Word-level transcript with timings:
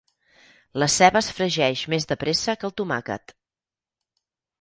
La 0.83 0.85
ceba 0.93 1.19
es 1.19 1.27
fregeix 1.39 1.83
més 1.95 2.09
de 2.13 2.17
pressa 2.23 2.55
que 2.63 2.67
el 2.71 2.73
tomàquet. 2.81 3.35